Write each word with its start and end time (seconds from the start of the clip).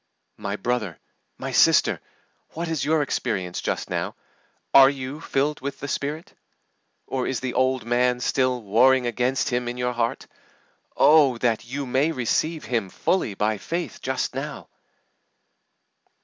My 0.37 0.55
brother, 0.55 0.97
my 1.37 1.51
sister, 1.51 2.01
what 2.53 2.67
is 2.67 2.83
your 2.83 3.03
experience 3.03 3.61
just 3.61 3.87
now? 3.87 4.15
Are 4.73 4.89
you 4.89 5.21
filled 5.21 5.61
with 5.61 5.79
the 5.79 5.87
Spirit? 5.87 6.33
Or 7.05 7.27
is 7.27 7.39
the 7.39 7.53
old 7.53 7.85
man 7.85 8.19
still 8.19 8.63
warring 8.63 9.05
against 9.05 9.49
Him 9.49 9.67
in 9.67 9.77
your 9.77 9.93
heart? 9.93 10.25
Oh, 10.97 11.37
that 11.37 11.65
you 11.65 11.85
may 11.85 12.11
receive 12.11 12.65
Him 12.65 12.89
fully 12.89 13.35
by 13.35 13.59
faith 13.59 14.01
just 14.01 14.33
now! 14.33 14.69